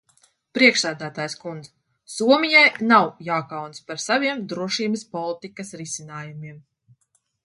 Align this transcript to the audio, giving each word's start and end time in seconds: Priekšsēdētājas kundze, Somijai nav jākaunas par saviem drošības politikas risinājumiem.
Priekšsēdētājas 0.57 1.35
kundze, 1.41 1.69
Somijai 2.13 2.63
nav 2.93 3.09
jākaunas 3.27 3.83
par 3.91 4.01
saviem 4.05 4.41
drošības 4.55 5.05
politikas 5.17 5.75
risinājumiem. 5.83 6.57